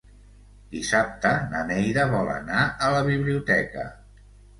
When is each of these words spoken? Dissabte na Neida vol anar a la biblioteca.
Dissabte 0.75 1.33
na 1.51 1.61
Neida 1.71 2.05
vol 2.13 2.31
anar 2.37 2.63
a 2.87 2.89
la 2.95 3.03
biblioteca. 3.09 3.85